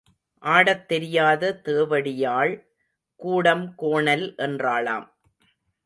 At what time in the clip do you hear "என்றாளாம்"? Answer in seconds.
4.37-5.07